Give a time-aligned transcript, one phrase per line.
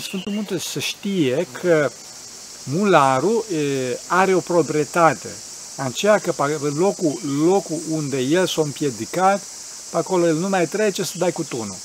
[0.00, 1.90] Sfântul Munte să știe că
[2.64, 3.44] mularul
[4.06, 5.28] are o proprietate,
[5.76, 6.34] aceea că
[6.78, 9.42] locul, locul unde el s-a împiedicat,
[9.90, 11.76] pe acolo el nu mai trece să dai cu tunul.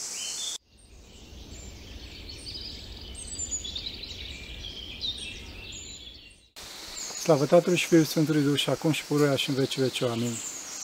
[7.21, 10.01] Slavă Tatălui și Fiului Sfântului Duh și acum și puruia și în vecii veci.
[10.01, 10.37] Amin.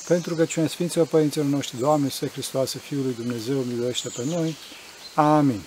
[0.08, 4.56] Pentru că cine Sfinților Părinților noștri, Doamne, Să Hristoase, Fiul lui Dumnezeu, miluiește pe noi.
[5.14, 5.62] Amin.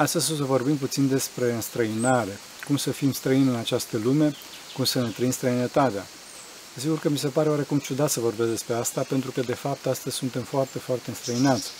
[0.00, 4.34] Astăzi o să vorbim puțin despre înstrăinare, cum să fim străini în această lume,
[4.74, 6.06] cum să ne trăim străinătatea.
[6.76, 9.86] Sigur că mi se pare oarecum ciudat să vorbesc despre asta, pentru că de fapt
[9.86, 11.70] astăzi suntem foarte, foarte înstrăinați.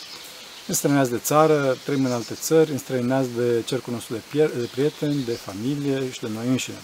[0.67, 5.33] Înstrăinați de țară, trăim în alte țări, înstrăinați de cercul nostru de, de prieteni, de
[5.33, 6.79] familie și de noi înșine.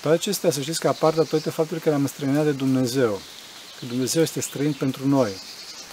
[0.00, 3.20] Toate acestea, să știți că apar datorită faptului că ne-am înstrăinat de Dumnezeu,
[3.78, 5.30] că Dumnezeu este străin pentru noi.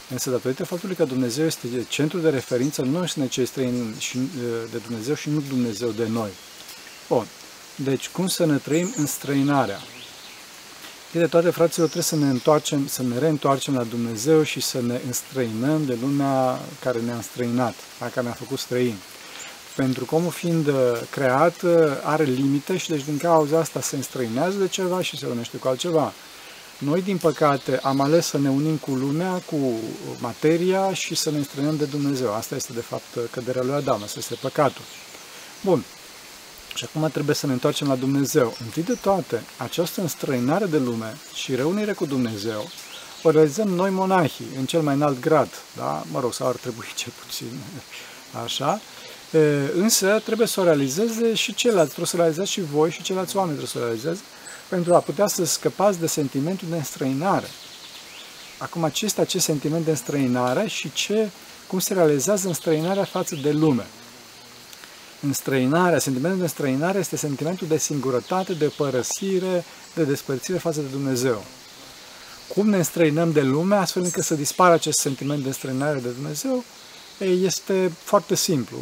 [0.09, 3.95] Însă, datorită faptului că Dumnezeu este centru de referință, noi suntem cei străini
[4.71, 6.29] de Dumnezeu și nu Dumnezeu de noi.
[7.07, 7.27] Bun.
[7.75, 9.79] Deci, cum să ne trăim în străinarea?
[11.11, 14.81] E de toate, fraților, trebuie să ne întoarcem, să ne reîntoarcem la Dumnezeu și să
[14.81, 18.99] ne înstrăinăm de lumea care ne-a înstrăinat, a care ne-a făcut străini.
[19.75, 20.73] Pentru că omul fiind uh,
[21.09, 21.71] creat uh,
[22.03, 25.67] are limite și deci din cauza asta se înstrăinează de ceva și se unește cu
[25.67, 26.13] altceva.
[26.77, 29.79] Noi, din păcate, am ales să ne unim cu lumea, cu
[30.19, 32.33] materia și să ne înstrăinăm de Dumnezeu.
[32.33, 34.83] Asta este, de fapt, căderea lui Adam, asta este păcatul.
[35.63, 35.83] Bun.
[36.75, 38.57] Și acum trebuie să ne întoarcem la Dumnezeu.
[38.63, 42.69] Întâi de toate, această înstrăinare de lume și reunire cu Dumnezeu
[43.27, 46.03] o realizăm noi monahii, în cel mai înalt grad, da?
[46.11, 47.47] Mă rog, sau ar trebui cel puțin
[48.45, 48.81] așa,
[49.73, 53.35] însă trebuie să o realizeze și ceilalți, trebuie să o realizați și voi și ceilalți
[53.35, 54.21] oameni trebuie să o realizeze,
[54.69, 57.47] pentru a putea să scăpați de sentimentul de înstrăinare.
[58.57, 61.29] Acum, ce este acest sentiment de înstrăinare și ce,
[61.67, 63.87] cum se realizează înstrăinarea față de lume?
[65.21, 71.43] Înstrăinarea, sentimentul de înstrăinare este sentimentul de singurătate, de părăsire, de despărțire față de Dumnezeu.
[72.47, 76.63] Cum ne înstrăinăm de lume astfel încât să dispară acest sentiment de înstrăinare de Dumnezeu?
[77.19, 78.77] Este foarte simplu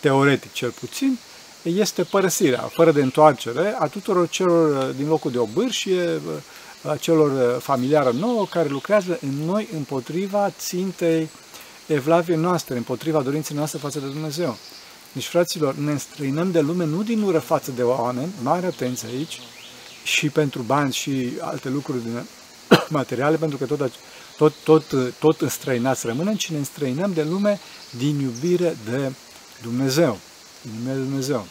[0.00, 1.18] teoretic cel puțin,
[1.62, 6.96] este părăsirea, fără de întoarcere, a tuturor celor uh, din locul de obârșie, uh, a
[6.96, 11.28] celor uh, familiară nouă, care lucrează în noi împotriva țintei
[11.86, 14.56] evlaviei noastre, împotriva dorinței noastre față de Dumnezeu.
[15.12, 19.40] Deci, fraților, ne înstrăinăm de lume nu din ură față de oameni, mare atenție aici,
[20.04, 22.22] și pentru bani și alte lucruri din
[22.88, 23.90] materiale, pentru că tot,
[24.36, 24.84] tot, tot,
[25.18, 29.12] tot înstrăinați rămânem, ci ne înstrăinăm de lume din iubire de
[29.62, 30.18] Dumnezeu.
[30.64, 31.46] În numele Dumnezeu.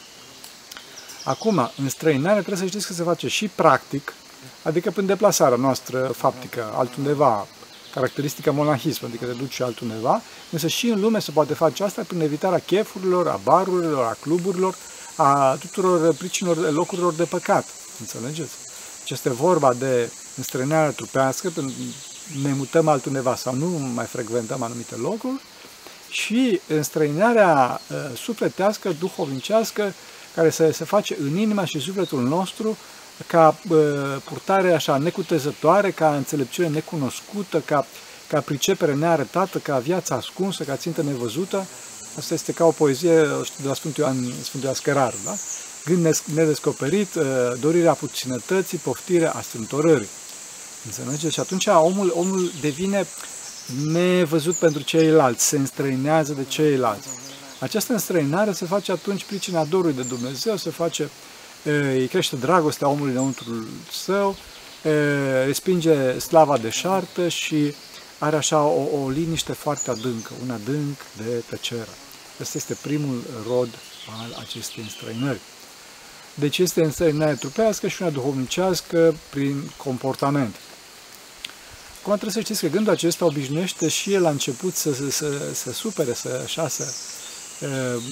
[1.24, 4.14] Acum, în străinare trebuie să știți că se face și practic,
[4.62, 7.46] adică prin deplasarea noastră faptică, altundeva,
[7.94, 12.20] caracteristica monahism, adică te duci altundeva, însă și în lume se poate face asta prin
[12.20, 14.74] evitarea chefurilor, a barurilor, a cluburilor,
[15.16, 17.66] a tuturor pricinilor, locurilor de păcat.
[18.00, 18.52] Înțelegeți?
[18.98, 21.52] Deci este vorba de înstrăinare trupească,
[22.42, 25.40] ne mutăm altundeva sau nu mai frecventăm anumite locuri,
[26.12, 29.94] și înstrăinarea uh, sufletească, duhovnicească,
[30.34, 32.76] care se, se face în inima și sufletul nostru
[33.26, 33.78] ca uh,
[34.24, 37.86] purtare așa necutezătoare, ca înțelepciune necunoscută, ca,
[38.28, 41.66] ca pricepere nearătată, ca viața ascunsă, ca țintă nevăzută.
[42.18, 43.14] Asta este ca o poezie
[43.60, 45.34] de la Sfântul Ioan, Sfântul Ioan Scăraru, da?
[45.84, 47.24] Gând nedescoperit, uh,
[47.60, 50.08] dorirea puținătății, poftirea astrântorării.
[50.84, 51.34] Înțelegeți?
[51.34, 53.06] Și atunci omul, omul devine
[53.86, 57.08] nevăzut pentru ceilalți, se înstrăinează de ceilalți.
[57.58, 61.10] Această înstrăinare se face atunci pricina dorului de Dumnezeu, se face,
[61.92, 64.36] îi crește dragostea omului înăuntru său,
[65.44, 67.74] respinge slava deșartă și
[68.18, 71.88] are așa o, o liniște foarte adâncă, un adânc de tăcere.
[72.40, 73.68] Asta este primul rod
[74.22, 75.40] al acestei înstrăinări.
[76.34, 80.56] Deci este înstrăinare trupească și una duhovnicească prin comportament.
[82.02, 85.26] Acum trebuie să știți că gândul acesta obișnuiește și el la început să, să, să,
[85.52, 86.84] să supere, să, așa, să
[87.60, 88.02] uh,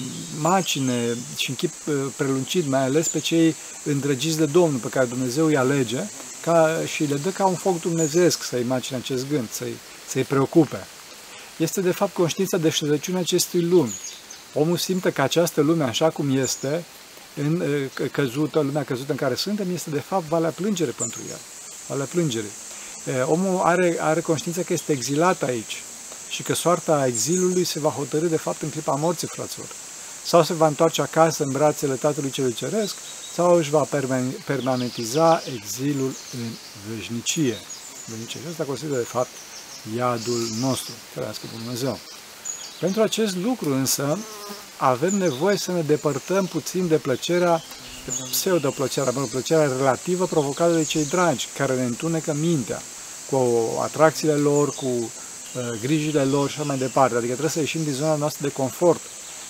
[0.41, 5.05] macine și în chip uh, prelungit, mai ales pe cei îndrăgiți de Domnul, pe care
[5.05, 5.99] Dumnezeu îi alege
[6.41, 9.75] ca, și le dă ca un foc dumnezeesc să imagine acest gând, să-i,
[10.07, 10.87] să-i preocupe.
[11.57, 13.93] Este de fapt conștiința de șterăciunea acestui lumi.
[14.53, 16.83] Omul simte că această lume, așa cum este,
[17.35, 21.39] în uh, căzută, lumea căzută în care suntem, este de fapt valea plângere pentru el.
[21.87, 22.51] Valea plângerii
[23.25, 25.83] omul are, are conștiința că este exilat aici
[26.29, 29.67] și că soarta exilului se va hotărâ de fapt în clipa morții, fraților.
[30.25, 32.95] Sau se va întoarce acasă în brațele Tatălui Celui Ceresc,
[33.33, 33.87] sau își va
[34.45, 36.49] permanentiza exilul în
[36.95, 37.57] veșnicie.
[38.05, 38.39] Veșnicie.
[38.39, 39.29] Și asta consideră de fapt
[39.95, 41.99] iadul nostru, ferească Dumnezeu.
[42.79, 44.17] Pentru acest lucru însă
[44.77, 47.63] avem nevoie să ne depărtăm puțin de plăcerea, de
[48.31, 52.81] pseudo-plăcerea, plăcerea relativă provocată de cei dragi, care ne întunecă mintea
[53.29, 53.37] cu
[53.81, 55.09] atracțiile lor, cu uh,
[55.81, 57.15] grijile lor și așa mai departe.
[57.15, 59.01] Adică trebuie să ieșim din zona noastră de confort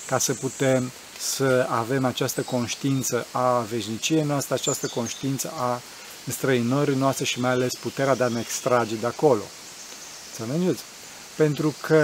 [0.06, 5.80] ca să putem să avem această conștiință a veșniciei noastre, această conștiință a
[6.28, 9.42] străinării noastre și mai ales puterea de a ne extrage de acolo.
[10.38, 10.82] Înțelegeți?
[11.36, 12.02] Pentru că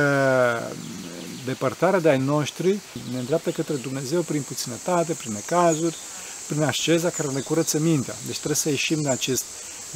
[1.44, 2.78] depărtarea de ai noștri
[3.12, 5.96] ne îndreaptă către Dumnezeu prin puținătate, prin necazuri,
[6.48, 8.14] prin asceza care ne curăță mintea.
[8.26, 9.44] Deci trebuie să ieșim din acest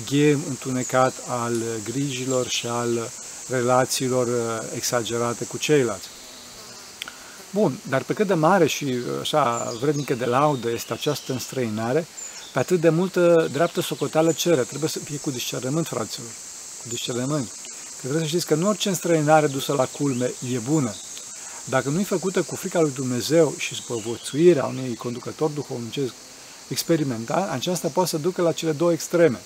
[0.06, 3.10] ghem întunecat al grijilor și al
[3.48, 6.08] relațiilor uh, exagerate cu ceilalți.
[7.50, 12.06] Bun, dar pe cât de mare și uh, așa vrednică de laudă este această înstrăinare,
[12.52, 14.62] pe atât de multă dreaptă socoteală cere.
[14.62, 16.28] Trebuie să fie cu discernământ, fraților.
[16.82, 17.48] Cu discernământ.
[17.90, 20.94] Că trebuie să știți că nu orice înstrăinare dusă la culme e bună.
[21.64, 26.12] Dacă nu e făcută cu frica lui Dumnezeu și spăvățuirea unui conducător duhovnicesc
[26.72, 29.40] experimental, aceasta poate să ducă la cele două extreme.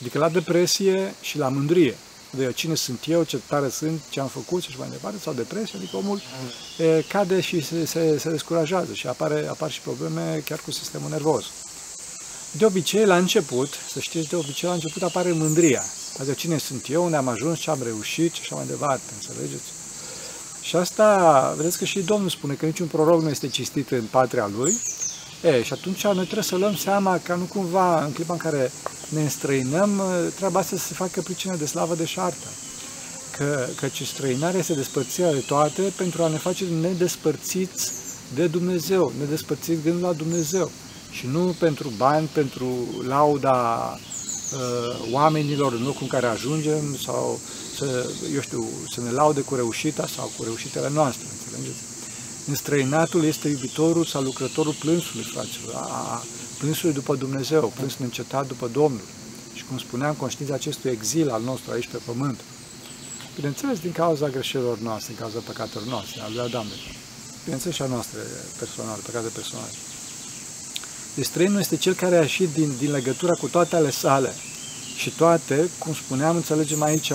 [0.00, 1.96] Adică la depresie și la mândrie.
[2.30, 5.32] De cine sunt eu, ce tare sunt, ce am făcut și așa mai departe, sau
[5.32, 6.20] depresie, adică omul
[6.78, 11.10] e, cade și se, se, se descurajează și apare, apar și probleme chiar cu sistemul
[11.10, 11.44] nervos.
[12.52, 15.82] De obicei, la început, să știți, de obicei, la început apare mândria.
[16.18, 19.64] Adică cine sunt eu, unde am ajuns, ce am reușit și așa mai departe, înțelegeți?
[20.62, 24.50] Și asta, vedeți că și Domnul spune că niciun proroc nu este cistit în patria
[24.56, 24.80] lui.
[25.44, 28.72] E, și atunci noi trebuie să luăm seama ca nu cumva, în clipa în care
[29.08, 30.02] ne înstrăinăm,
[30.36, 32.46] treaba asta să se facă pricină de slavă de șartă.
[33.36, 37.92] Că, căci străinarea este despărțirea de toate pentru a ne face nedespărțiți
[38.34, 40.70] de Dumnezeu, nedespărțiți gând la Dumnezeu.
[41.10, 42.66] Și nu pentru bani, pentru
[43.06, 47.40] lauda uh, oamenilor în locul în care ajungem sau
[47.76, 51.93] să, eu știu, să ne laude cu reușita sau cu reușitele noastre, înțelegeți?
[52.48, 56.22] Înstrăinatul este iubitorul sau lucrătorul plânsului, fraților, a,
[56.58, 59.06] plânsului după Dumnezeu, plânsul încetat după Domnul.
[59.54, 62.40] Și cum spuneam, conștiința acestui exil al nostru aici pe pământ.
[63.34, 66.74] Bineînțeles, din cauza greșelilor noastre, din cauza păcatelor noastre, al lui Adam, de
[67.42, 68.18] Bineînțeles și a noastre
[68.58, 69.72] personale, păcate personale.
[71.14, 74.32] Deci străinul este cel care a ieșit din, din legătura cu toate ale sale.
[74.96, 77.12] Și toate, cum spuneam, înțelegem aici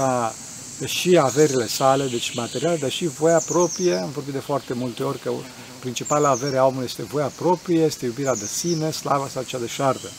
[0.85, 3.95] și averile sale, deci materiale, dar și voia proprie.
[3.95, 5.31] Am vorbit de foarte multe ori că
[5.79, 9.67] principala avere a omului este voia proprie, este iubirea de sine, slava sau cea de
[9.67, 10.09] șartă.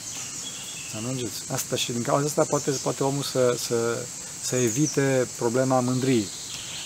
[0.94, 1.52] Înțelegeți?
[1.52, 4.04] Asta și din cauza asta poate, poate omul să, să,
[4.42, 6.26] să evite problema mândriei.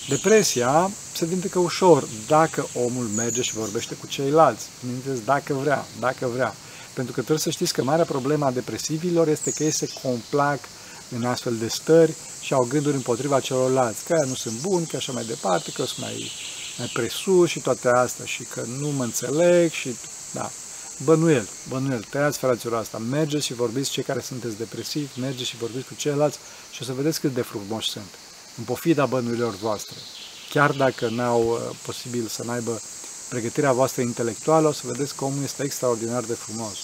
[0.09, 4.65] Depresia se vindecă ușor dacă omul merge și vorbește cu ceilalți.
[4.81, 6.55] Bineînțeles, dacă vrea, dacă vrea.
[6.93, 10.59] Pentru că trebuie să știți că marea problemă a depresivilor este că ei se complac
[11.15, 12.13] în astfel de stări
[12.45, 15.99] și au gânduri împotriva celorlalți, că nu sunt buni, că așa mai departe, că sunt
[15.99, 16.31] mai,
[16.77, 19.95] mai presus și toate astea și că nu mă înțeleg și
[20.33, 20.51] da.
[21.03, 25.87] Bănuiel, bănuiel, tăiați fraților asta, mergeți și vorbiți cei care sunteți depresivi, mergeți și vorbiți
[25.87, 26.37] cu ceilalți
[26.71, 28.11] și o să vedeți cât de frumoși sunt,
[28.57, 29.95] în pofida bănuilor voastre.
[30.49, 32.81] Chiar dacă n-au uh, posibil să n-aibă
[33.29, 36.77] pregătirea voastră intelectuală, o să vedeți că omul este extraordinar de frumos.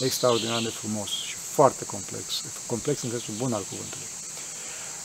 [0.00, 2.24] Extraordinar de frumos și foarte complex.
[2.66, 4.19] Complex în sensul bun al cuvântului.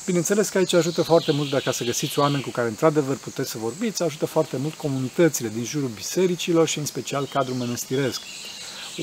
[0.06, 3.57] Bineînțeles că aici ajută foarte mult dacă să găsiți oameni cu care într-adevăr puteți să
[3.57, 8.22] vorbiți, ajută foarte mult comunitățile din jurul bisericilor și în special cadrul mănăstiresc,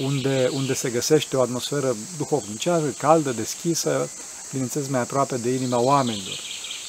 [0.03, 4.11] unde, unde se găsește o atmosferă duhovnicească, caldă, deschisă,
[4.51, 6.39] bineînțeles mai aproape de inima oamenilor.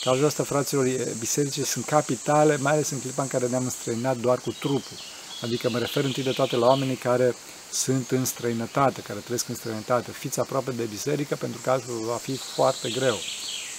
[0.03, 0.87] Cauza asta, fraților,
[1.19, 4.97] bisericile sunt capitale, mai ales în clipa în care ne-am înstrăinat doar cu trupul.
[5.41, 7.35] Adică mă refer întâi de toate la oamenii care
[7.71, 10.11] sunt în străinătate, care trăiesc în străinătate.
[10.11, 13.17] Fiți aproape de biserică pentru că altfel va fi foarte greu.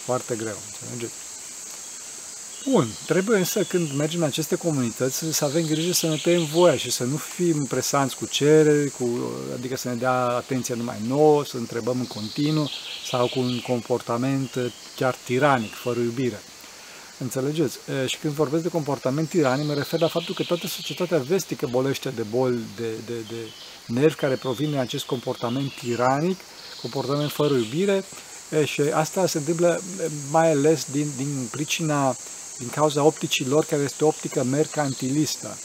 [0.04, 1.12] Foarte greu, înțelegeți?
[2.70, 6.76] Bun, trebuie însă când mergem în aceste comunități să avem grijă să ne tăiem voia
[6.76, 9.08] și să nu fim presanți cu cereri, cu,
[9.54, 12.70] adică să ne dea atenție numai nouă, să întrebăm în continuu
[13.10, 14.50] sau cu un comportament
[14.96, 16.40] chiar tiranic, fără iubire.
[17.18, 17.78] Înțelegeți?
[18.06, 22.08] Și când vorbesc de comportament tiranic, mă refer la faptul că toată societatea vestică bolește
[22.08, 23.36] de boli de, de, de
[23.86, 26.38] nervi care provin din acest comportament tiranic,
[26.80, 28.04] comportament fără iubire,
[28.64, 29.80] și asta se întâmplă
[30.30, 32.16] mai ales din, din pricina,
[32.58, 35.58] din cauza opticii lor, care este o optică mercantilistă,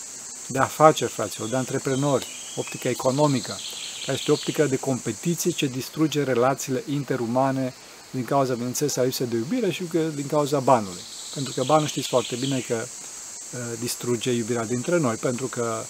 [0.48, 3.57] de afaceri, fraților, de antreprenori, optică economică,
[4.05, 7.74] care este o optică de competiție ce distruge relațiile interumane
[8.12, 9.83] din cauza, bineînțeles, a lipsei de iubire și
[10.15, 11.01] din cauza banului.
[11.33, 15.83] Pentru că banul știți foarte bine că uh, distruge iubirea dintre noi, pentru că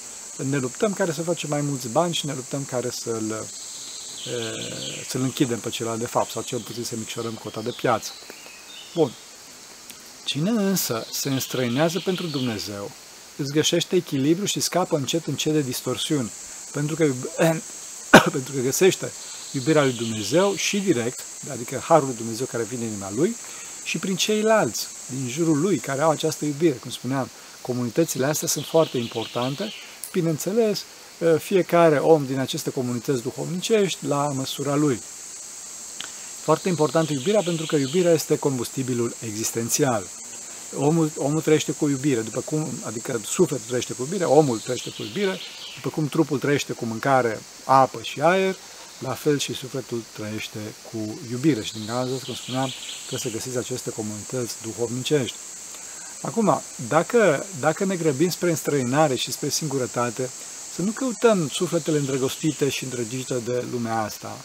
[0.49, 3.47] ne luptăm care să facem mai mulți bani și ne luptăm care să-l
[5.07, 8.11] să-l închidem pe celălalt de fapt, sau cel puțin să micșorăm cota de piață.
[8.93, 9.11] Bun.
[10.25, 12.91] Cine însă se înstrăinează pentru Dumnezeu,
[13.35, 16.31] îți găsește echilibru și scapă încet încet de distorsiuni.
[16.71, 17.03] Pentru că,
[18.35, 19.11] pentru că găsește
[19.51, 21.19] iubirea lui Dumnezeu și direct,
[21.51, 23.35] adică Harul lui Dumnezeu care vine în inima lui,
[23.83, 26.73] și prin ceilalți din jurul lui care au această iubire.
[26.73, 27.29] Cum spuneam,
[27.61, 29.73] comunitățile astea sunt foarte importante.
[30.11, 30.83] Bineînțeles,
[31.39, 35.01] fiecare om din aceste comunități duhovnicești la măsura lui.
[36.41, 40.03] Foarte important iubirea pentru că iubirea este combustibilul existențial.
[40.75, 45.01] Omul, omul trăiește cu iubire, după cum, adică sufletul trăiește cu iubire, omul trăiește cu
[45.01, 45.39] iubire,
[45.75, 48.55] după cum trupul trăiește cu mâncare, apă și aer,
[48.99, 50.59] la fel și sufletul trăiește
[50.91, 51.63] cu iubire.
[51.63, 52.71] Și din cauza cum spuneam,
[53.07, 55.37] trebuie să găsiți aceste comunități duhovnicești.
[56.21, 60.29] Acum, dacă, dacă ne grăbim spre înstrăinare și spre singurătate,
[60.79, 64.37] să nu căutăm sufletele îndrăgostite și îndrăgite de lumea asta.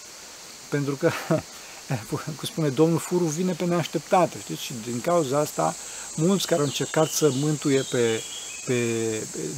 [0.69, 1.11] Pentru că,
[2.09, 4.38] cum spune Domnul, furul vine pe neașteptate.
[4.43, 4.62] Știți?
[4.62, 5.75] Și din cauza asta,
[6.14, 8.23] mulți care au încercat să mântuie pe,
[8.67, 8.76] pe,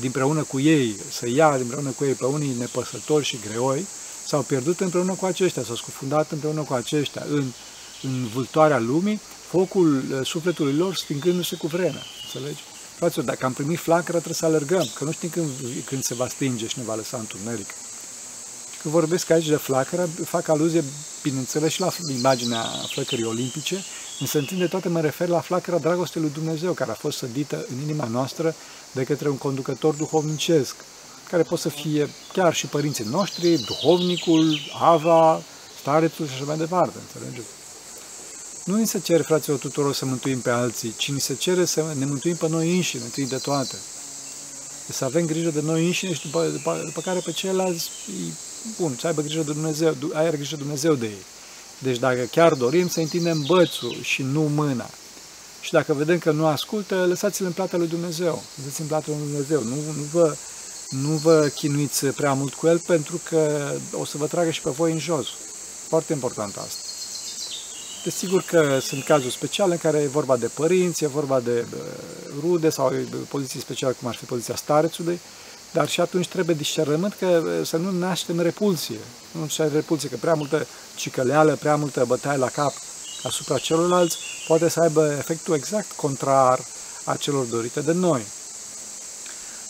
[0.01, 3.87] dinpreună cu ei, să ia dinpreună cu ei pe unii nepăsători și greoi,
[4.27, 7.45] s-au pierdut împreună cu aceștia, s-au scufundat împreună cu aceștia în,
[8.03, 12.03] în vâltoarea lumii, focul uh, sufletului lor stingându-se cu vremea.
[12.25, 12.63] Înțelegi?
[12.97, 15.49] Fraților, dacă am primit flacăra, trebuie să alergăm, că nu știm când,
[15.85, 17.67] când se va stinge și ne va lăsa întuneric.
[18.83, 20.85] Când vorbesc aici de flacără, fac aluzie,
[21.23, 22.63] bineînțeles, și la imaginea
[22.93, 23.85] flăcării olimpice,
[24.21, 27.81] însă întinde toate mă refer la flacăra dragostei lui Dumnezeu, care a fost sădită în
[27.83, 28.55] inima noastră
[28.93, 30.75] de către un conducător duhovnicesc,
[31.31, 35.43] care pot să fie chiar și părinții noștri, duhovnicul, Ava,
[35.81, 37.49] starețul și așa mai departe, înțelegeți?
[38.67, 41.85] Nu ni se cere, fraților, tuturor să mântuim pe alții, ci ni se cere să
[41.99, 43.77] ne mântuim pe noi înșine, întâi de toate.
[44.89, 47.91] Să avem grijă de noi înșine și după, după, după care pe ceilalți,
[48.79, 51.25] bun, să aibă grijă de Dumnezeu, ai grijă de Dumnezeu de ei.
[51.79, 54.91] Deci dacă chiar dorim să întindem bățul și nu mâna,
[55.61, 58.43] și dacă vedem că nu ascultă, lăsați-l în plata lui Dumnezeu.
[58.57, 59.63] Lăsați-l în plata lui Dumnezeu.
[59.63, 60.37] Nu, nu, vă,
[60.91, 64.71] nu vă chinuiți prea mult cu el pentru că o să vă tragă și pe
[64.71, 65.27] voi în jos.
[65.89, 66.86] Foarte important asta.
[68.07, 71.67] Desigur că sunt cazuri speciale în care e vorba de părinți, e vorba de
[72.41, 72.93] rude sau
[73.29, 75.21] poziții speciale, cum ar fi poziția starețului,
[75.73, 78.99] dar și atunci trebuie discernământ că să nu naștem repulsie.
[79.31, 82.73] Nu naștem repulsie, că prea multă cicăleală, prea multă bătaie la cap
[83.23, 86.61] asupra celorlalți poate să aibă efectul exact contrar
[87.05, 88.27] a celor dorite de noi.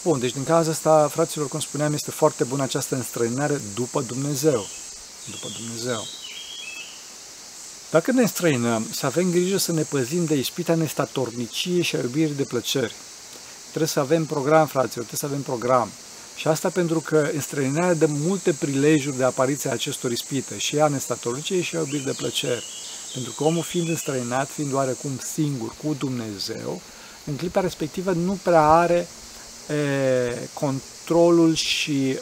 [0.02, 4.66] Bun, deci din cauza asta, fraților, cum spuneam, este foarte bună această înstrăinare după Dumnezeu.
[5.30, 6.06] După Dumnezeu.
[7.90, 12.34] Dacă ne înstrăinăm, să avem grijă să ne păzim de ispita nestatornicie și a iubirii
[12.34, 12.94] de plăceri.
[13.68, 15.90] Trebuie să avem program, fraților, trebuie să avem program.
[16.36, 20.88] Și asta pentru că înstrăinarea dă multe prilejuri de apariție a acestor ispite, și a
[20.88, 22.64] nestatornicie și a iubirii de plăceri.
[23.12, 26.80] Pentru că omul fiind înstrăinat, fiind oarecum singur cu Dumnezeu,
[27.24, 29.08] în clipa respectivă nu prea are
[29.68, 32.20] e, controlul și e,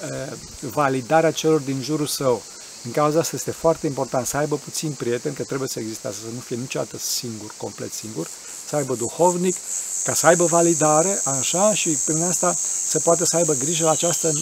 [0.61, 2.43] validarea celor din jurul său.
[2.85, 6.21] Din cauza asta este foarte important să aibă puțin prieteni, că trebuie să existe asta,
[6.25, 8.29] să nu fie niciodată singur, complet singur,
[8.69, 9.57] să aibă duhovnic,
[10.05, 12.55] ca să aibă validare, așa, și prin asta
[12.87, 14.33] să poată să aibă grijă la această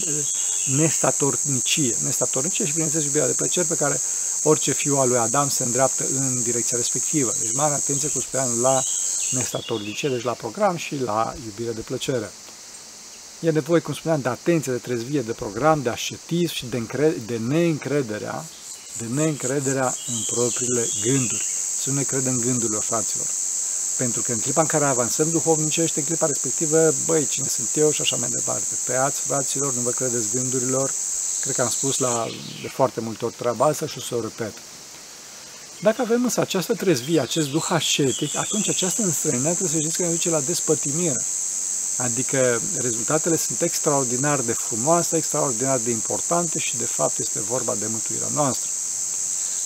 [0.76, 1.96] nestatornicie.
[2.04, 4.00] Nestatornicie și, bineînțeles, iubirea de plăceri pe care
[4.42, 7.32] orice fiu al lui Adam se îndreaptă în direcția respectivă.
[7.40, 8.82] Deci mare atenție, cum spuneam, la
[9.30, 12.30] nestatornicie, deci la program și la iubire de plăcere.
[13.44, 17.16] E nevoie, cum spuneam, de atenție, de trezvie, de program, de ascetism și de, încre-
[17.26, 18.44] de neîncrederea,
[18.98, 21.44] de neîncrederea în propriile gânduri.
[21.80, 23.26] Să nu ne credem gândurile fraților.
[23.98, 27.90] Pentru că în clipa în care avansăm duhovnicește, în clipa respectivă, băi, cine sunt eu
[27.90, 28.74] și așa mai departe.
[28.86, 30.90] Tăiați, fraților, nu vă credeți gândurilor.
[31.40, 32.26] Cred că am spus la,
[32.62, 34.52] de foarte multe ori treaba asta și o să o repet.
[35.80, 40.02] Dacă avem însă această trezvie, acest duh ascetic, atunci această înstrăinare trebuie să știți că
[40.02, 41.16] ne duce la despătimire.
[41.96, 47.86] Adică rezultatele sunt extraordinar de frumoase, extraordinar de importante și de fapt este vorba de
[47.90, 48.70] mântuirea noastră.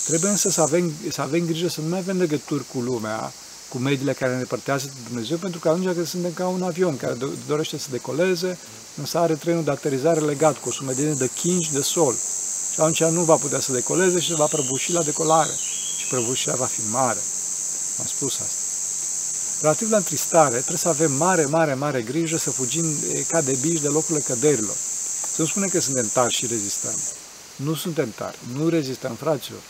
[0.07, 3.33] Trebuie însă să avem, să avem grijă să nu mai avem legături cu lumea,
[3.69, 6.97] cu mediile care ne părtează de Dumnezeu, pentru că atunci când suntem ca un avion
[6.97, 7.17] care
[7.47, 8.59] dorește să decoleze,
[8.97, 12.15] însă are trenul de aterizare legat cu o sumedenie de chingi de sol.
[12.73, 15.53] Și atunci nu va putea să decoleze și se va prăbuși la decolare.
[15.99, 17.21] Și prăbușirea va fi mare.
[17.99, 18.56] Am spus asta.
[19.61, 22.85] Relativ la întristare, trebuie să avem mare, mare, mare grijă să fugim
[23.29, 24.77] ca de bici de locurile căderilor.
[25.35, 26.99] Să nu spunem că suntem tarși și rezistăm.
[27.57, 29.61] Nu suntem tarși, nu rezistăm, fraților.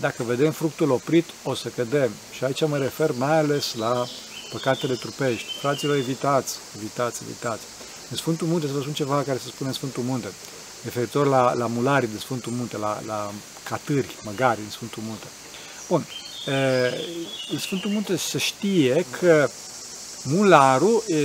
[0.00, 2.10] Dacă vedem fructul oprit, o să cădem.
[2.36, 4.06] Și aici mă refer mai ales la
[4.52, 5.46] păcatele trupești.
[5.60, 7.62] Fraților, evitați, evitați, evitați.
[8.10, 10.28] În Sfântul Munte, să vă spun ceva care se spune în Sfântul Munte,
[10.84, 13.32] referitor la, la mularii de Sfântul Munte, la, la
[13.64, 15.26] catâri, măgari în Sfântul Munte.
[15.88, 16.27] Bun, în
[17.58, 19.50] Sfântul Munte se știe că
[20.22, 21.16] Mularul e,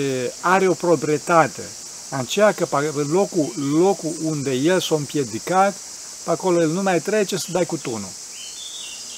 [0.41, 1.61] are o proprietate,
[2.09, 2.67] aceea că
[3.11, 5.75] locul, locul unde el s-a împiedicat,
[6.23, 8.11] pe acolo el nu mai trece să dai cu tunul.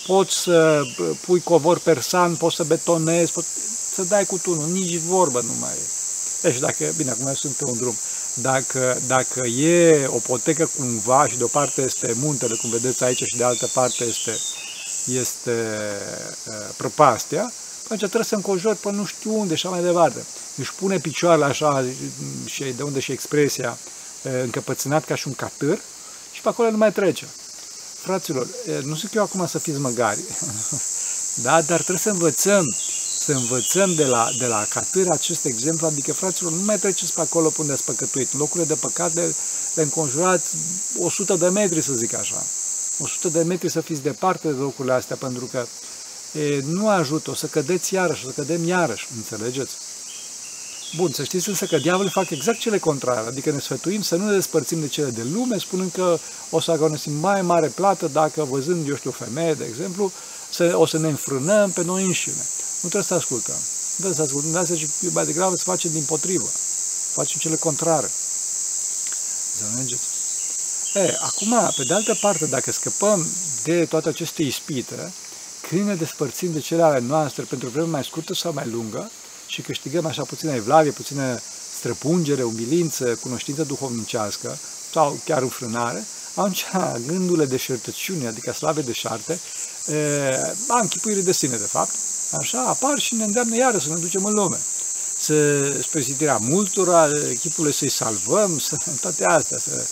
[0.08, 0.82] Poți să
[1.26, 3.48] pui covor persan, poți să betonezi, poți
[3.94, 5.90] să dai cu tunul, nici vorbă nu mai e.
[6.42, 7.96] Deci dacă, bine, acum eu sunt pe un drum,
[8.34, 13.24] dacă, dacă e o potecă cumva și de o parte este muntele, cum vedeți aici,
[13.24, 14.32] și de altă parte este,
[15.06, 15.68] este
[16.48, 17.52] uh, prăpastia,
[17.84, 20.26] atunci trebuie să încojori pe nu știu unde și așa mai departe.
[20.58, 21.86] Își pune picioarele așa
[22.46, 23.78] și de unde și expresia
[24.22, 25.80] uh, încăpățânat ca și un catâr
[26.32, 27.28] și pe acolo nu mai trece.
[28.00, 30.20] Fraților, uh, nu zic eu acum să fiți măgari,
[31.46, 31.62] da?
[31.62, 32.76] dar trebuie să învățăm
[33.26, 37.22] să învățăm de la, de la catâr acest exemplu, adică, fraților, nu mai treceți pe
[37.22, 38.34] acolo până ați păcătuit.
[38.34, 39.36] În locurile de păcat le,
[39.74, 40.56] le înconjurați
[41.00, 42.44] 100 de metri, să zic așa.
[43.00, 45.66] 100 de metri să fiți departe de locurile astea, pentru că
[46.40, 49.74] e, nu ajută, o să cădeți iarăși, o să cădem iarăși, înțelegeți?
[50.96, 54.26] Bun, să știți însă că diavolul fac exact cele contrare, adică ne sfătuim să nu
[54.26, 56.18] ne despărțim de cele de lume, spunând că
[56.50, 60.12] o să agonisim mai mare plată dacă văzând, eu știu, o femeie, de exemplu,
[60.50, 62.46] să, o să ne înfrânăm pe noi înșine.
[62.82, 63.56] Nu trebuie să ascultăm.
[63.56, 64.52] Nu trebuie să ascultăm.
[64.52, 66.50] De asta e mai degrabă să facem din potrivă.
[67.14, 68.12] Facem cele contrare.
[69.62, 70.15] Înțelegeți?
[70.96, 73.28] E, acum, pe de altă parte, dacă scăpăm
[73.64, 75.14] de toate aceste ispite,
[75.68, 79.12] când ne despărțim de cele ale noastre pentru o vreme mai scurtă sau mai lungă
[79.48, 81.40] și câștigăm așa puțină evlavie, puțină
[81.78, 84.58] străpungere, umilință, cunoștință duhovnicească
[84.92, 86.66] sau chiar înfrânare, atunci
[87.08, 89.40] gândurile de șertăciune, adică slave de șarte,
[90.68, 91.96] a închipuire de sine, de fapt,
[92.32, 94.60] așa, apar și ne îndeamnă iară să ne ducem în lume.
[95.20, 99.86] Să, spre zidirea multora, echipurile să-i salvăm, să, toate astea, să,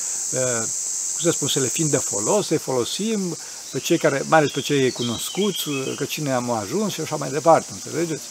[1.24, 3.38] cum să spun, să le fim de folos, să-i folosim
[3.72, 5.64] pe cei care, mai ales pe cei cunoscuți,
[5.96, 8.24] că cine am ajuns și așa mai departe, înțelegeți?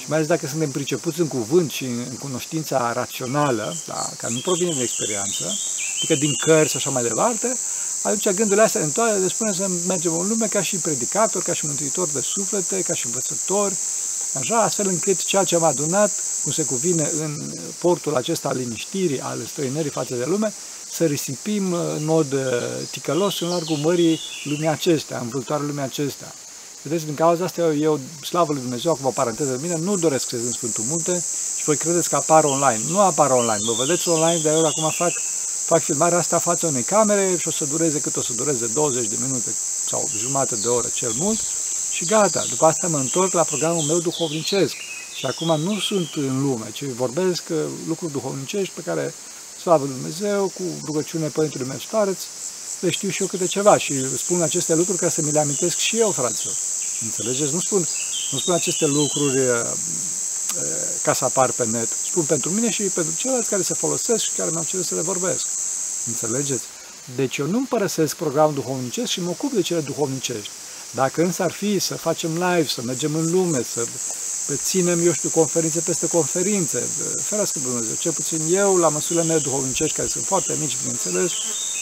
[0.00, 4.38] Și mai ales dacă suntem pricepuți în cuvânt și în cunoștința rațională, da, care nu
[4.38, 5.58] provine din experiență,
[5.96, 7.56] adică din cărți și așa mai departe,
[8.02, 11.52] atunci gândurile astea în toate le spune să mergem în lume ca și predicator, ca
[11.52, 13.74] și mântuitor de suflete, ca și învățători,
[14.38, 16.10] așa, astfel încât ceea ce am adunat,
[16.42, 20.52] cum se cuvine în portul acesta al liniștirii, al străinării față de lume,
[20.92, 22.40] să risipim în mod uh,
[22.90, 26.34] ticălos în largul mării lumii acestea, învâltoare lumii acestea.
[26.82, 30.28] Vedeți, din cauza asta eu, slavă lui Dumnezeu, acum o paranteză de mine, nu doresc
[30.28, 31.24] să în Sfântul Munte
[31.56, 32.80] și voi credeți că apar online.
[32.88, 35.12] Nu apar online, mă vedeți online, dar eu acum fac
[35.72, 39.06] fac filmarea asta față unei camere și o să dureze cât o să dureze 20
[39.06, 39.50] de minute
[39.86, 41.38] sau jumătate de oră cel mult
[41.92, 42.44] și gata.
[42.48, 44.74] După asta mă întorc la programul meu duhovnicesc
[45.18, 49.14] și acum nu sunt în lume, ci vorbesc uh, lucruri duhovnicești pe care,
[49.60, 52.18] slavă Lui Dumnezeu, cu rugăciune Părintele meu Stareț,
[52.80, 55.76] le știu și eu câte ceva și spun aceste lucruri ca să mi le amintesc
[55.76, 56.54] și eu, fraților.
[57.02, 57.52] Înțelegeți?
[57.52, 57.86] Nu spun,
[58.30, 59.64] nu spun aceste lucruri uh,
[61.02, 61.88] ca să apar pe net.
[61.88, 65.00] Spun pentru mine și pentru ceilalți care se folosesc și care mi-au cerut să le
[65.00, 65.46] vorbesc.
[66.06, 66.62] Înțelegeți?
[67.16, 70.50] Deci eu nu-mi părăsesc programul duhovnicesc și mă ocup de cele duhovnicești.
[70.94, 73.86] Dacă însă ar fi să facem live, să mergem în lume, să
[74.54, 76.82] ținem, eu știu, conferințe peste conferințe,
[77.22, 81.32] ferească Dumnezeu, cel puțin eu, la măsurile mele duhovnicești, care sunt foarte mici, bineînțeles,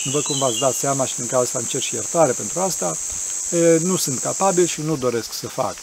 [0.04, 2.96] nu văd cum v-ați dat seama și din cauza asta încerc și iertare pentru asta,
[3.80, 5.74] nu sunt capabil și nu doresc să fac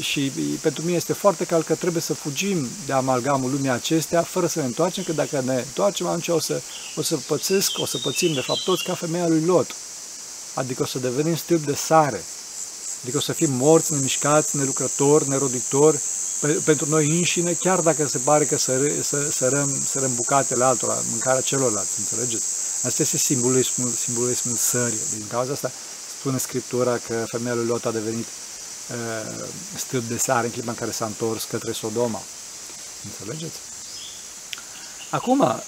[0.00, 4.46] și pentru mine este foarte clar că trebuie să fugim de amalgamul lumii acestea fără
[4.46, 6.60] să ne întoarcem, că dacă ne întoarcem atunci o să,
[6.96, 9.74] o să pățesc, o să pățim de fapt toți ca femeia lui Lot.
[10.54, 12.24] Adică o să devenim stâlp de sare.
[13.06, 15.98] Adică o să fim morți, nemișcați, nelucrători, neroditori
[16.40, 20.94] pe, pentru noi înșine, chiar dacă se pare că să, să, sărăm, sărăm bucatele altora,
[21.10, 22.44] mâncarea celorlalți, înțelegeți?
[22.82, 24.98] Asta este simbolismul, simbolismul sării.
[25.10, 25.70] Din cauza asta
[26.18, 28.26] spune Scriptura că femeia lui Lot a devenit
[28.90, 32.22] Uh, stâlp de sare în clipa în care s-a întors către Sodoma.
[33.04, 33.58] Înțelegeți?
[35.10, 35.60] Acum, uh,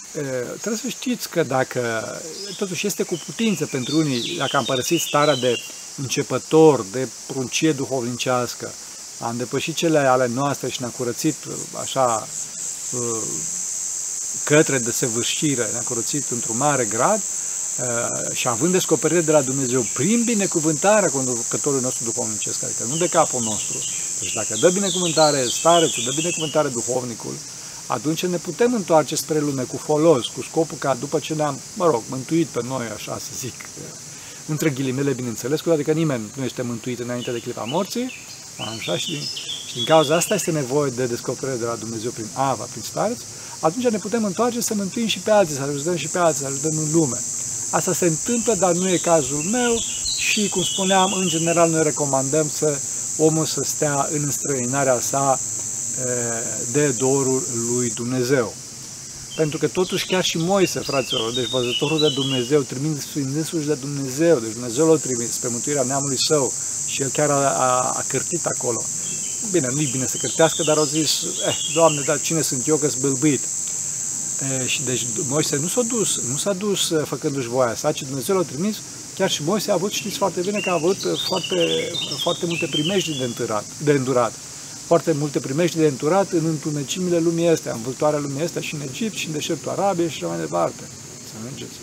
[0.61, 2.13] trebuie să știți că dacă,
[2.57, 5.57] totuși este cu putință pentru unii, dacă am părăsit starea de
[6.01, 8.73] începător, de pruncie duhovnicească,
[9.21, 12.29] am depășit cele ale noastre și ne-am curățit uh, așa
[14.45, 17.21] către desăvârșire, ne-am curățit într-un mare grad,
[17.79, 23.09] Uh, și având descoperire de la Dumnezeu prin binecuvântarea conducătorului nostru duhovnicesc, adică nu de
[23.09, 23.79] capul nostru.
[24.21, 27.35] Deci dacă dă binecuvântare starețul, dă binecuvântare duhovnicul,
[27.87, 31.87] atunci ne putem întoarce spre lume cu folos, cu scopul ca după ce ne-am, mă
[31.87, 33.55] rog, mântuit pe noi, așa să zic,
[34.49, 38.13] între ghilimele, bineînțeles, cu adică nimeni nu este mântuit înainte de clipa morții,
[38.59, 39.21] așa, și din,
[39.67, 43.19] și din cauza asta este nevoie de descoperire de la Dumnezeu prin Ava, prin stareț,
[43.61, 46.47] atunci ne putem întoarce să mântuim și pe alții, să ajutăm și pe alții, să
[46.47, 47.19] ajutăm în lume.
[47.71, 49.77] Asta se întâmplă, dar nu e cazul meu
[50.19, 52.79] și, cum spuneam, în general noi recomandăm să
[53.19, 55.41] omul să stea în străinarea sa
[56.73, 58.55] de dorul lui Dumnezeu.
[59.41, 63.75] Pentru că totuși chiar și Moise, fraților, deci văzătorul de Dumnezeu, trimis fiind însuși de
[63.75, 66.53] Dumnezeu, deci Dumnezeu l-a trimis pe mântuirea neamului său
[66.87, 68.83] și el chiar a, a, a cârtit acolo.
[69.51, 72.95] Bine, nu-i bine să cârtească, dar au zis, eh, Doamne, dar cine sunt eu că-s
[72.95, 73.41] bâlbâit?
[74.61, 78.37] E, și deci Moise nu s-a dus, nu s-a dus făcându-și voia sa, ci Dumnezeu
[78.37, 78.77] l-a trimis,
[79.15, 81.91] chiar și Moise a avut, știți foarte bine că a avut foarte,
[82.23, 84.33] foarte multe primejdi de, întârat, de îndurat
[84.89, 88.81] foarte multe primești de înturat în întunecimile lumii astea, în vâltoarea lumii astea și în
[88.91, 90.83] Egipt și în deșertul Arabiei și așa mai departe.
[91.31, 91.79] Să mergeți.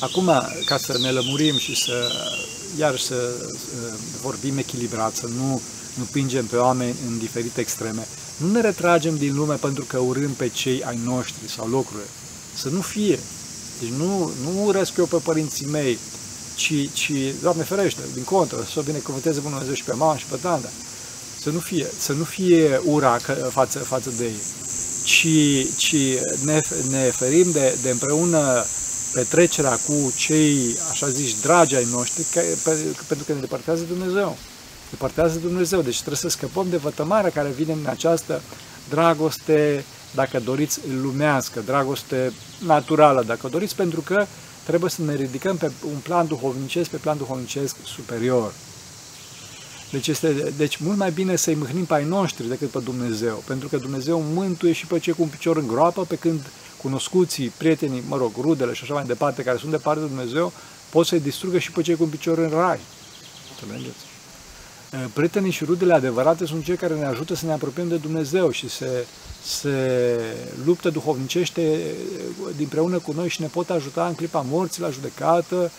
[0.00, 0.30] Acum,
[0.64, 2.10] ca să ne lămurim și să,
[2.78, 3.14] iar să,
[3.48, 5.60] să vorbim echilibrat, să nu,
[5.94, 8.06] nu pingem pe oameni în diferite extreme,
[8.36, 12.08] nu ne retragem din lume pentru că urâm pe cei ai noștri sau locurile.
[12.54, 13.18] Să nu fie.
[13.80, 15.98] Deci nu, nu urăsc eu pe părinții mei,
[16.54, 20.24] ci, ci Doamne ferește, din contră, să o binecuvânteze Bunul Dumnezeu și pe mama și
[20.24, 20.68] pe tanda
[21.46, 23.18] să nu fie, să nu fie ura
[23.50, 24.40] față, față de ei,
[25.04, 25.26] ci,
[25.76, 25.94] ci
[26.44, 28.64] ne, ne ferim de, de împreună
[29.12, 32.70] petrecerea cu cei, așa zici, dragi ai noștri, că, pe,
[33.06, 34.36] pentru că ne depărtează Dumnezeu.
[34.90, 38.42] Depărtează Dumnezeu, deci trebuie să scăpăm de vătămarea care vine în această
[38.88, 44.26] dragoste, dacă doriți, lumească, dragoste naturală, dacă doriți, pentru că
[44.64, 48.52] trebuie să ne ridicăm pe un plan duhovnicesc, pe plan duhovnicesc superior.
[49.90, 53.68] Deci este deci mult mai bine să-i mâhnim pe ai noștri decât pe Dumnezeu, pentru
[53.68, 56.40] că Dumnezeu mântuie și pe cei cu un picior în groapă, pe când
[56.82, 60.52] cunoscuții, prietenii, mă rog, rudele și așa mai departe, care sunt departe de Dumnezeu,
[60.90, 62.78] pot să-i distrugă și pe cei cu un picior în rai.
[63.60, 64.04] Înțelegeți?
[65.12, 68.68] Prietenii și rudele adevărate sunt cei care ne ajută să ne apropiem de Dumnezeu și
[68.68, 69.06] se,
[69.44, 69.70] se
[70.64, 71.80] luptă duhovnicește
[72.56, 75.70] dinpreună cu noi și ne pot ajuta în clipa morții, la judecată,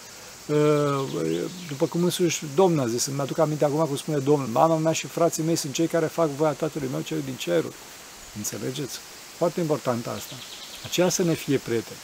[1.68, 4.92] după cum însuși Domnul a zis, îmi aduc aminte acum cum spune Domnul, mama mea
[4.92, 7.76] și frații mei sunt cei care fac voia Tatălui meu cel din ceruri.
[8.38, 8.98] Înțelegeți?
[9.38, 10.34] Foarte important asta.
[10.86, 12.00] Aceea să ne fie prieteni.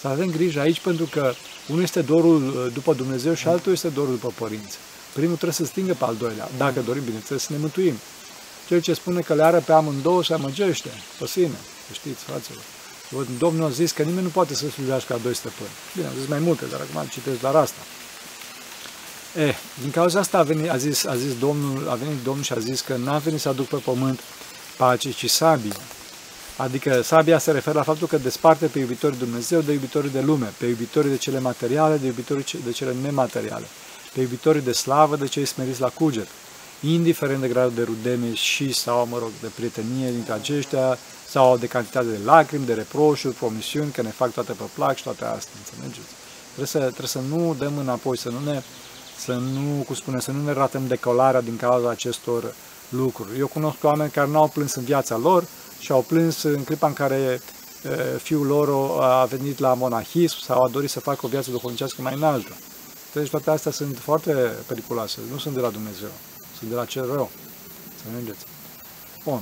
[0.00, 1.32] Să avem grijă aici pentru că
[1.68, 4.76] unul este dorul uh, după Dumnezeu și altul este dorul după părinți.
[5.12, 7.94] Primul trebuie să stingă pe al doilea, dacă dorim, bineînțeles, să ne mântuim.
[8.66, 11.58] Cel ce spune că le are pe amândouă se amăgește pe sine.
[11.92, 12.62] Știți, fraților.
[13.38, 15.68] Domnul a zis că nimeni nu poate să slujească ca doi stăpâni.
[15.94, 17.80] Bine, a zis mai multe, dar acum citesc doar asta.
[19.34, 22.52] Eh, din cauza asta a, venit, a, zis, a zis Domnul, a venit Domnul și
[22.52, 24.20] a zis că n-a venit să aduc pe pământ
[24.76, 25.72] pace, ci sabie.
[26.56, 30.52] Adică sabia se referă la faptul că desparte pe iubitorii Dumnezeu de iubitorii de lume,
[30.58, 33.66] pe iubitorii de cele materiale de iubitorii de cele nemateriale,
[34.12, 36.26] pe iubitorii de slavă de cei smeriți la cuget,
[36.80, 40.98] indiferent de gradul de rudeme și sau, mă rog, de prietenie dintre aceștia,
[41.30, 45.02] sau de cantitate de lacrimi, de reproșuri, promisiuni, că ne fac toate pe plac și
[45.02, 46.14] toate astea, înțelegeți?
[46.44, 48.62] Trebuie să, trebuie să nu dăm înapoi, să nu ne,
[49.18, 52.54] să nu, cum spune, să nu ne ratăm decolarea din cauza acestor
[52.88, 53.38] lucruri.
[53.38, 55.44] Eu cunosc oameni care nu au plâns în viața lor
[55.78, 57.40] și au plâns în clipa în care
[58.22, 62.14] fiul lor a venit la monahism sau a dorit să facă o viață duhovnicească mai
[62.14, 62.56] înaltă.
[63.12, 64.32] Deci toate astea sunt foarte
[64.66, 66.10] periculoase, nu sunt de la Dumnezeu,
[66.58, 67.30] sunt de la cel rău.
[67.96, 68.44] Să mergeți.
[69.24, 69.40] Bun.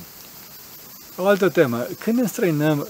[1.19, 1.87] O altă temă.
[1.99, 2.87] Când ne înstrăinăm, uh,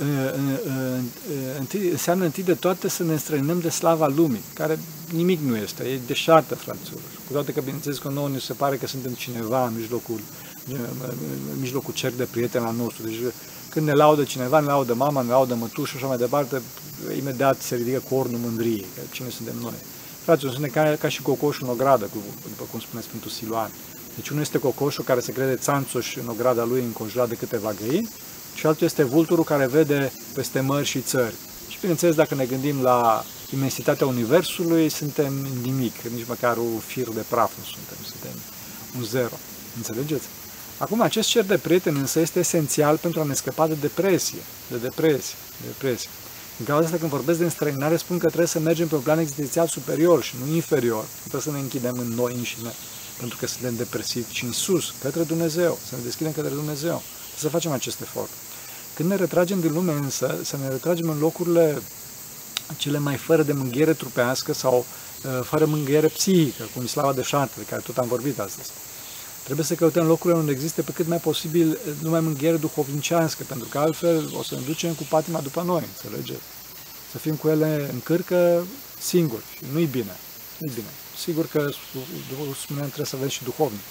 [0.66, 4.80] uh, uh, înseamnă întâi de toate să ne înstrăinăm de slava lumii, care
[5.14, 7.02] nimic nu este, e deșartă, fraților.
[7.28, 10.20] Cu toate că, bineînțeles, că nouă ne se pare că suntem cineva în mijlocul,
[11.54, 13.04] în mijlocul cerc de prieteni al nostru.
[13.04, 13.16] Deci,
[13.70, 16.62] când ne laudă cineva, ne laudă mama, ne laudă mătușă și așa mai departe,
[17.18, 19.80] imediat se ridică cornul mândriei, că cine suntem noi.
[20.24, 22.10] Fraților, suntem ca, ca și cocoșul în ogradă,
[22.50, 23.72] după cum spune Sfântul Siluan.
[24.18, 28.10] Deci unul este cocoșul care se crede țanțoș în ograda lui înconjurat de câteva găini
[28.56, 31.34] și altul este vulturul care vede peste mări și țări.
[31.70, 37.24] Și bineînțeles, dacă ne gândim la imensitatea Universului, suntem nimic, nici măcar un fir de
[37.30, 38.42] praf nu suntem, suntem
[38.98, 39.38] un zero.
[39.76, 40.26] Înțelegeți?
[40.78, 44.78] Acum, acest cer de prieteni însă este esențial pentru a ne scăpa de depresie, de
[44.78, 46.10] depresie, de depresie.
[46.60, 49.20] În cauza asta, când vorbesc de înstrăinare, spun că trebuie să mergem pe un plan
[49.20, 51.04] existențial superior și nu inferior.
[51.04, 52.74] Nu trebuie să ne închidem în noi înșine
[53.18, 57.02] pentru că suntem depresivi, ci în sus, către Dumnezeu, să ne deschidem către Dumnezeu,
[57.38, 58.30] să facem acest efort.
[58.94, 61.82] Când ne retragem din lume însă, să ne retragem în locurile
[62.78, 64.78] cele mai fără de mânghiere trupească sau
[65.26, 68.70] uh, fără mânghiere psihică, cum slava de șarte, de care tot am vorbit astăzi.
[69.44, 73.68] Trebuie să căutăm locurile unde există pe cât mai posibil uh, numai mânghiere duhovnicească, pentru
[73.68, 76.42] că altfel o să ne ducem cu patima după noi, înțelegeți?
[77.12, 78.68] Să fim cu ele în cârcă
[79.00, 80.16] singuri și nu-i bine,
[80.58, 81.70] nu-i bine sigur că,
[82.30, 83.82] după spuneam, trebuie să avem și duhovnic.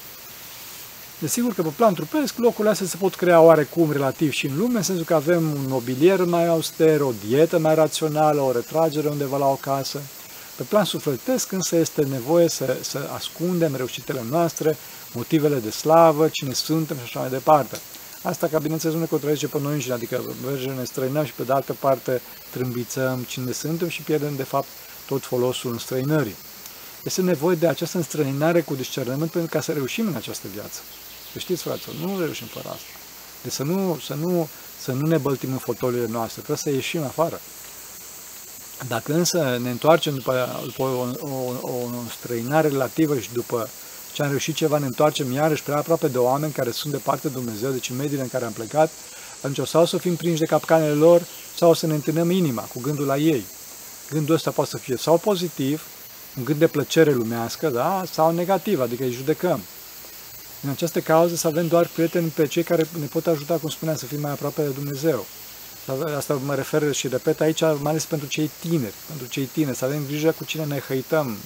[1.18, 4.76] Desigur că pe plan trupesc, locurile astea se pot crea oarecum relativ și în lume,
[4.76, 9.36] în sensul că avem un mobilier mai auster, o dietă mai rațională, o retragere undeva
[9.36, 10.00] la o casă,
[10.56, 14.76] Pe plan sufletesc însă este nevoie să, să ascundem reușitele noastre,
[15.12, 17.80] motivele de slavă, cine suntem și așa mai departe.
[18.22, 21.42] Asta, ca bineînțeles, nu ne contrazice pe noi înșine, adică mergem, ne străinăm și pe
[21.42, 24.68] de altă parte trâmbițăm cine suntem și pierdem, de fapt,
[25.06, 26.34] tot folosul înstrăinării.
[27.06, 30.80] Este nevoie de această înstrăinare cu discernământ pentru ca să reușim în această viață.
[31.32, 32.86] Să știți, fraților, nu reușim fără asta.
[33.42, 34.48] Deci să nu, să nu,
[34.80, 37.40] să nu ne băltim în fotoliile noastre, trebuie să ieșim afară.
[38.88, 43.68] Dacă însă ne întoarcem după, după o, o, o străinare relativă și după
[44.12, 47.34] ce am reușit ceva, ne întoarcem iarăși prea aproape de oameni care sunt departe de
[47.34, 48.90] Dumnezeu, deci în mediile în care am plecat,
[49.36, 52.62] atunci o sau să fim prinși de capcanele lor, sau o să ne întâlnim inima
[52.62, 53.44] cu gândul la ei.
[54.10, 55.82] Gândul ăsta poate să fie sau pozitiv,
[56.38, 58.04] un gând de plăcere lumească, da?
[58.12, 59.60] sau negativ, adică îi judecăm.
[60.62, 63.96] În această cauză să avem doar prieteni pe cei care ne pot ajuta, cum spuneam,
[63.96, 65.26] să fim mai aproape de Dumnezeu.
[66.16, 69.84] Asta mă refer și repet aici, mai ales pentru cei tineri, pentru cei tineri, să
[69.84, 71.36] avem grijă cu cine ne hăităm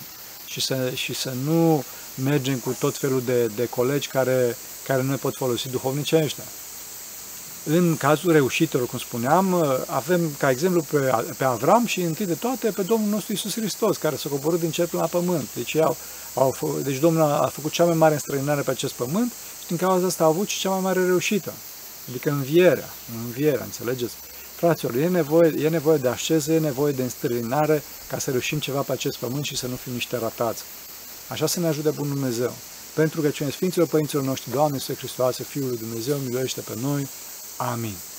[0.46, 1.84] și să, și să nu
[2.22, 6.42] mergem cu tot felul de, de colegi care, care nu ne pot folosi duhovnicește.
[7.64, 9.54] În cazul reușitelor, cum spuneam,
[9.86, 13.96] avem ca exemplu pe, pe Avram și întâi de toate pe Domnul nostru Isus Hristos,
[13.96, 15.48] care s-a coborât din cer până la pământ.
[15.54, 15.96] Deci, au,
[16.34, 20.06] au, deci Domnul a făcut cea mai mare înstrăinare pe acest pământ și din cauza
[20.06, 21.52] asta a avut și cea mai mare reușită.
[22.08, 22.88] Adică învierea,
[23.24, 24.12] învierea, înțelegeți?
[24.54, 28.80] Fraților, e nevoie, e nevoie de așeză, e nevoie de înstrăinare ca să reușim ceva
[28.80, 30.62] pe acest pământ și să nu fim niște ratați.
[31.28, 32.52] Așa să ne ajute Bunul Dumnezeu.
[32.94, 37.08] Pentru că cine Sfinților Părinților noștri, Doamne, Iisuse Hristoase, Fiul lui Dumnezeu, miluiește pe noi.
[37.60, 38.09] Amin.